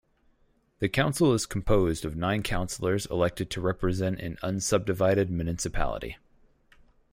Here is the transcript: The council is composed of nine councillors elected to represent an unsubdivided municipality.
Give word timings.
The 0.79 0.89
council 0.89 1.31
is 1.31 1.45
composed 1.45 2.05
of 2.05 2.15
nine 2.15 2.41
councillors 2.41 3.05
elected 3.05 3.51
to 3.51 3.61
represent 3.61 4.19
an 4.19 4.37
unsubdivided 4.41 5.29
municipality. 5.29 6.17